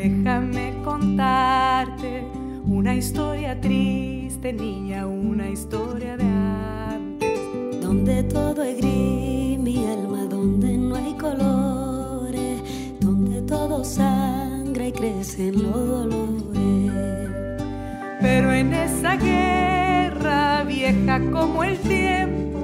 Déjame 0.01 0.73
contarte 0.83 2.23
una 2.65 2.95
historia 2.95 3.59
triste, 3.59 4.53
niña, 4.53 5.05
una 5.05 5.49
historia 5.49 6.15
de 6.15 6.23
antes. 6.23 7.39
Donde 7.81 8.23
todo 8.23 8.63
es 8.63 8.77
gris, 8.77 9.59
mi 9.59 9.85
alma, 9.85 10.23
donde 10.25 10.77
no 10.77 10.95
hay 10.95 11.13
colores, 11.15 12.61
donde 13.01 13.41
todo 13.41 13.83
sangra 13.83 14.87
y 14.87 14.91
crecen 14.93 15.63
los 15.63 15.87
dolores. 15.87 17.29
Pero 18.21 18.53
en 18.53 18.73
esa 18.73 19.17
guerra 19.17 20.63
vieja 20.63 21.19
como 21.31 21.63
el 21.63 21.77
tiempo, 21.79 22.59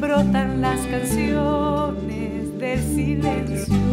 brotan 0.00 0.62
las 0.62 0.80
canciones 0.86 2.58
del 2.58 2.80
silencio. 2.80 3.83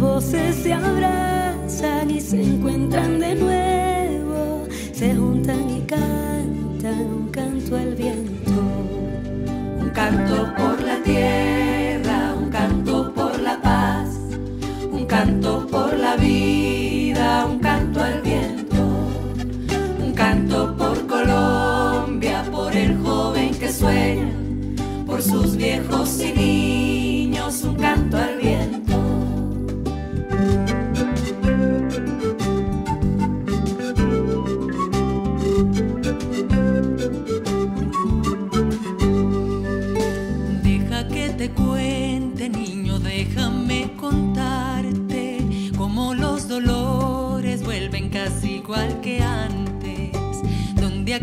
Voces 0.00 0.56
se 0.56 0.72
abrazan 0.72 2.10
y 2.10 2.20
se 2.20 2.42
encuentran 2.42 3.20
de 3.20 3.34
nuevo, 3.36 4.66
se 4.92 5.14
juntan 5.14 5.70
y 5.70 5.80
cantan 5.82 7.06
un 7.06 7.28
canto 7.30 7.76
al 7.76 7.94
viento, 7.94 8.52
un 9.80 9.90
canto 9.90 10.52
por 10.56 10.82
la 10.82 11.02
tierra, 11.02 12.34
un 12.36 12.50
canto 12.50 13.12
por 13.14 13.40
la 13.40 13.60
paz, 13.62 14.10
un 14.90 15.06
canto 15.06 15.66
por 15.68 15.96
la 15.96 16.16
vida, 16.16 17.46
un 17.46 17.58
canto 17.60 18.02
al 18.02 18.20
viento, 18.20 18.76
un 20.04 20.12
canto 20.12 20.76
por 20.76 21.06
Colombia, 21.06 22.44
por 22.50 22.74
el 22.76 22.98
joven 22.98 23.54
que 23.54 23.72
sueña, 23.72 24.32
por 25.06 25.22
sus 25.22 25.56
viejos 25.56 26.20
y 26.20 26.33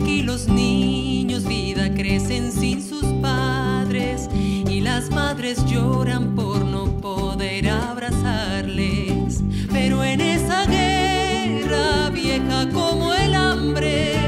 aquí 0.01 0.23
los 0.23 0.47
niños 0.47 1.43
vida 1.45 1.93
crecen 1.93 2.51
sin 2.51 2.81
sus 2.81 3.03
padres 3.21 4.27
y 4.33 4.81
las 4.81 5.11
madres 5.11 5.63
lloran 5.65 6.33
por 6.35 6.65
no 6.65 6.85
poder 6.99 7.69
abrazarles. 7.69 9.43
Pero 9.71 10.03
en 10.03 10.21
esa 10.21 10.65
guerra 10.65 12.09
vieja 12.09 12.67
como 12.69 13.13
el 13.13 13.35
hambre, 13.35 14.20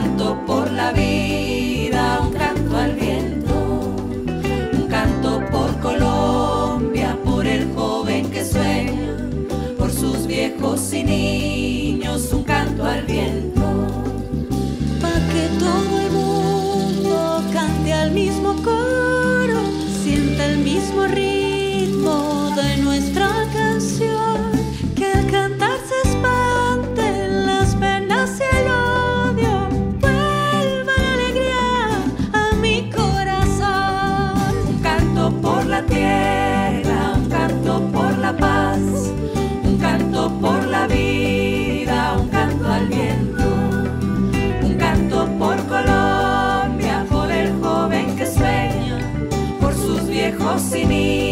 canto 0.00 0.38
por 0.46 0.70
la 0.70 0.92
vida, 0.92 2.20
un 2.22 2.32
canto 2.32 2.76
al 2.76 2.94
viento, 2.94 3.52
un 4.72 4.86
canto 4.88 5.42
por 5.50 5.76
Colombia, 5.80 7.18
por 7.24 7.44
el 7.44 7.74
joven 7.74 8.30
que 8.30 8.44
sueña, 8.44 9.16
por 9.76 9.90
sus 9.90 10.24
viejos 10.28 10.92
y 10.92 11.02
niños, 11.02 12.32
un 12.32 12.44
canto 12.44 12.84
al 12.84 13.02
viento. 13.06 13.64
Pa' 15.00 15.20
que 15.32 15.44
todo 15.58 15.87
viejos 50.86 51.24
y 51.24 51.27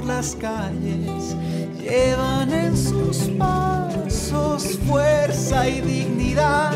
por 0.00 0.06
las 0.06 0.34
calles. 0.36 1.36
Llevan 1.78 2.52
en 2.52 2.76
sus 2.76 3.18
pasos 3.38 4.78
fuerza 4.86 5.68
y 5.68 5.80
dignidad. 5.80 6.69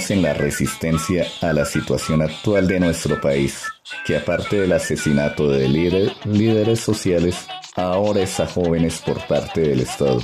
Continuamos 0.00 0.10
en 0.10 0.22
la 0.22 0.32
resistencia 0.34 1.26
a 1.42 1.52
la 1.52 1.64
situación 1.64 2.22
actual 2.22 2.66
de 2.66 2.80
nuestro 2.80 3.20
país, 3.20 3.64
que 4.06 4.16
aparte 4.16 4.60
del 4.60 4.72
asesinato 4.72 5.48
de 5.48 5.68
líder- 5.68 6.12
líderes 6.24 6.80
sociales, 6.80 7.36
ahora 7.76 8.22
es 8.22 8.40
a 8.40 8.46
jóvenes 8.46 9.02
por 9.04 9.26
parte 9.26 9.60
del 9.60 9.80
Estado. 9.80 10.20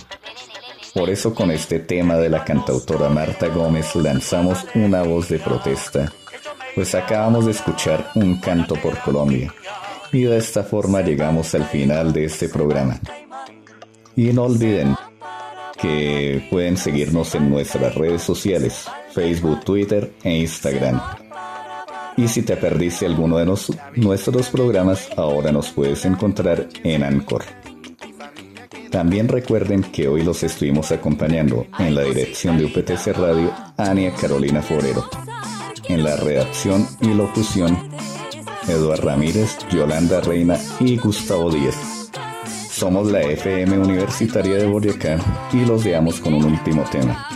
Por 0.95 1.11
eso 1.11 1.35
con 1.35 1.51
este 1.51 1.79
tema 1.81 2.17
de 2.17 2.31
la 2.31 2.43
cantautora 2.45 3.09
Marta 3.11 3.49
Gómez 3.49 3.95
lanzamos 3.97 4.65
una 4.75 5.03
voz 5.03 5.29
de 5.29 5.39
protesta, 5.39 6.11
pues 6.75 6.95
acabamos 6.95 7.45
de 7.45 7.53
escuchar 7.53 8.11
un 8.15 8.41
canto 8.41 8.77
por 8.77 8.99
Colombia. 9.01 9.53
Y 10.13 10.23
de 10.23 10.39
esta 10.39 10.63
forma 10.63 11.03
llegamos 11.03 11.55
al 11.55 11.65
final 11.65 12.13
de 12.13 12.25
este 12.25 12.49
programa. 12.49 12.99
Y 14.15 14.33
no 14.33 14.45
olviden 14.45 14.97
que 15.81 16.47
pueden 16.51 16.79
seguirnos 16.79 17.35
en 17.35 17.51
nuestras 17.51 17.95
redes 17.95 18.23
sociales, 18.23 18.87
Facebook, 19.17 19.65
Twitter 19.65 20.13
e 20.23 20.41
Instagram. 20.41 21.01
Y 22.19 22.29
si 22.29 22.43
te 22.43 22.55
perdiste 22.57 23.07
alguno 23.07 23.39
de 23.39 23.47
nuestros 23.97 24.51
programas, 24.51 25.09
ahora 25.17 25.51
nos 25.53 25.71
puedes 25.71 26.05
encontrar 26.05 26.69
en 26.85 27.03
Anchor. 27.03 27.43
También 28.91 29.27
recuerden 29.29 29.83
que 29.85 30.07
hoy 30.07 30.23
los 30.23 30.43
estuvimos 30.43 30.93
acompañando 30.93 31.67
en 31.79 31.95
la 31.95 32.03
dirección 32.03 32.59
de 32.59 32.67
UPTC 32.67 33.17
Radio, 33.17 33.53
Ania 33.79 34.13
Carolina 34.13 34.61
Forero. 34.61 35.09
En 35.89 36.05
la 36.05 36.17
redacción 36.17 36.87
y 37.01 37.15
locución, 37.15 37.89
Eduard 38.69 39.03
Ramírez, 39.03 39.57
Yolanda 39.71 40.21
Reina 40.21 40.59
y 40.79 40.99
Gustavo 40.99 41.51
Díez. 41.51 41.77
Somos 42.71 43.11
la 43.11 43.23
FM 43.23 43.79
Universitaria 43.79 44.57
de 44.57 44.67
Boyacá 44.67 45.17
y 45.55 45.65
los 45.65 45.85
veamos 45.85 46.21
con 46.21 46.35
un 46.35 46.45
último 46.45 46.85
tema. 46.91 47.36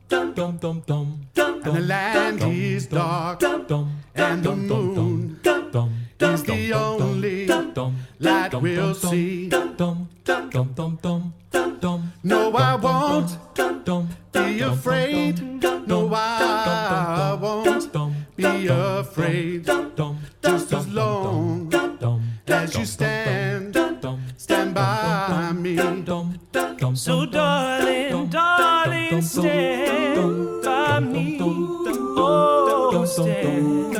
and 0.11 0.59
the 1.63 1.81
land 1.87 2.41
is 2.43 2.87
dark 2.87 3.41
and 3.43 4.43
the 4.43 4.55
moon 4.55 5.39
is 6.19 6.43
the 6.43 6.73
only 6.73 7.47
light 8.19 8.53
we'll 8.61 8.93
see. 8.93 9.49
No, 12.23 12.51
I 12.55 12.75
won't 12.75 13.37
be 14.33 14.61
afraid. 14.61 15.41
No, 15.87 16.13
I 16.13 17.37
won't 17.41 17.93
be 18.35 18.67
afraid. 18.67 19.65
Just 20.43 20.73
as 20.73 20.87
long 20.89 21.73
as 22.47 22.75
you 22.77 22.85
stand, 22.85 23.77
stand 24.37 24.73
by 24.75 25.51
me. 25.53 25.77
So, 26.93 27.25
darling, 27.25 28.10
stand 29.19 30.63
by 30.63 30.99
me. 31.01 31.37
Oh, 31.41 33.03
stand 33.05 33.93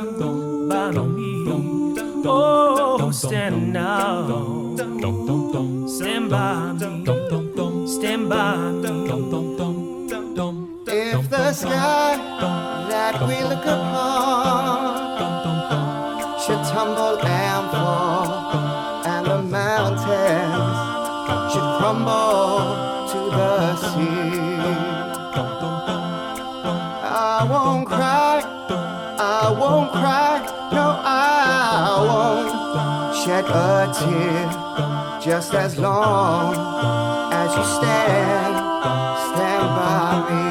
by 0.69 0.91
me. 0.91 1.43
Oh, 2.25 3.11
stand 3.11 3.73
now. 3.73 4.77
Stand 5.87 6.29
by 6.29 6.73
me. 6.73 7.87
Stand 7.87 8.29
by 8.29 8.55
me. 8.71 8.89
If 10.87 11.29
the 11.29 11.53
sky 11.53 12.17
that 12.89 13.21
we 13.27 13.43
look 13.43 13.65
upon 13.65 15.01
should 16.39 16.63
tumble 16.71 17.19
and 17.25 17.71
fall, 17.71 19.05
and 19.05 19.25
the 19.25 19.41
mountains 19.41 20.77
should 21.51 21.69
crumble 21.79 22.30
won't 29.71 29.91
cry, 29.91 30.37
no, 30.73 30.85
I 31.03 31.15
won't 32.09 33.15
shed 33.21 33.45
a 33.45 33.93
tear 33.97 35.21
just 35.21 35.53
as 35.53 35.77
long 35.77 36.53
as 37.31 37.49
you 37.57 37.63
stand, 37.77 38.53
stand 39.29 39.67
by 39.77 40.11
me. 40.29 40.43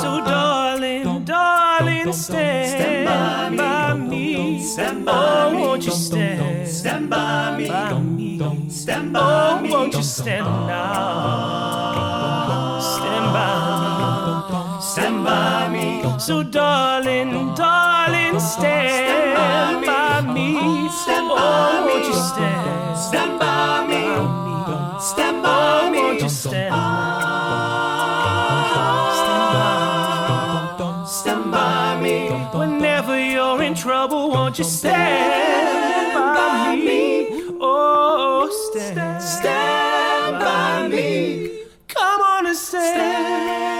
So, 0.00 0.10
darling, 0.24 1.24
darling, 1.24 2.12
stand, 2.12 3.56
by 3.58 3.94
me. 3.94 4.62
Stand 4.62 5.04
by 5.04 5.12
oh, 5.12 5.58
won't 5.58 5.84
you 5.84 5.92
stand? 5.92 6.68
Stand 6.68 7.10
by 7.10 7.58
me. 7.58 7.66
Stand 8.70 9.12
by 9.12 9.60
me. 9.60 9.68
Oh, 9.70 9.78
won't 9.78 9.94
you 9.94 10.02
stand 10.02 10.46
now? 10.46 12.13
So, 16.18 16.42
darling, 16.42 17.54
darling, 17.54 18.38
stand 18.40 19.84
by 19.84 20.20
me. 20.32 20.88
Stand 20.88 21.28
by 21.28 21.34
oh, 21.36 21.86
won't 21.86 22.06
you 22.06 22.14
stand? 22.14 22.98
Stand 22.98 23.38
by 23.38 23.86
me. 23.88 25.00
Stand 25.00 25.42
by 25.42 25.90
me. 25.90 25.98
Won't 25.98 26.22
you 26.22 26.28
stand? 26.30 26.74
Stand 31.06 31.50
by 31.50 32.00
me 32.00 32.30
whenever 32.58 33.18
you're 33.20 33.62
in 33.62 33.74
trouble. 33.74 34.30
Won't 34.30 34.58
you 34.58 34.64
stand 34.64 36.14
by 36.14 36.76
me? 36.76 37.28
Oh, 37.60 38.48
stand, 38.70 39.22
stand 39.22 40.38
by 40.38 40.88
me. 40.88 41.64
Come 41.88 42.20
on 42.20 42.46
and 42.46 42.56
stand. 42.56 43.73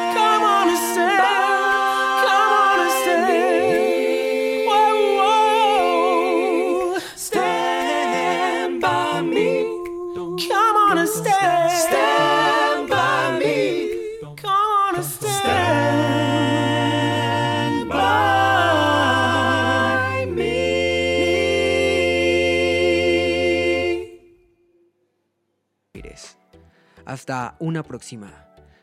Hasta 27.25 27.57
una 27.59 27.83
próxima. 27.83 28.31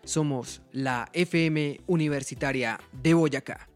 Somos 0.04 0.64
la 0.72 1.08
FM 1.14 1.82
Universitaria 1.86 2.80
de 2.92 3.14
Boyacá. 3.14 3.70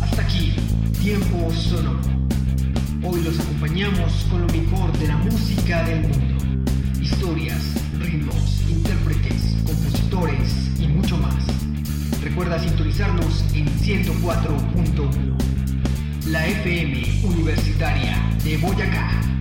Hasta 0.00 0.22
aquí, 0.22 0.54
tiempo 1.02 1.50
sonoro. 1.50 1.98
Hoy 3.02 3.20
los 3.22 3.40
acompañamos 3.40 4.26
con 4.30 4.42
lo 4.42 4.46
mejor 4.46 4.96
de 4.96 5.08
la 5.08 5.16
música 5.16 5.82
del 5.82 6.02
mundo. 6.02 6.62
Historias, 7.02 7.82
ritmos, 7.98 8.62
intérpretes, 8.70 9.56
compositores 9.66 10.70
y 10.78 10.86
mucho 10.86 11.16
más. 11.16 11.46
Recuerda 12.22 12.60
sintonizarnos 12.60 13.44
en 13.54 13.66
104.1. 13.66 16.28
La 16.28 16.46
FM 16.46 17.24
Universitaria 17.24 18.22
de 18.44 18.56
Boyacá. 18.58 19.33